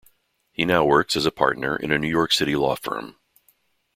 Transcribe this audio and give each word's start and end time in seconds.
He 0.51 0.65
now 0.65 0.83
works 0.83 1.15
as 1.15 1.27
a 1.27 1.31
partner 1.31 1.75
in 1.75 1.91
a 1.91 1.99
New 1.99 2.09
York 2.09 2.31
City 2.31 2.55
law 2.55 2.73
firm. 2.75 3.17